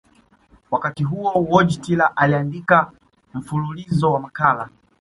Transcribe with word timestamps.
Wakati 0.71 1.03
huo 1.03 1.33
Wojtyla 1.49 2.17
aliandika 2.17 2.91
mfululizo 3.33 4.13
wa 4.13 4.19
makala 4.19 4.69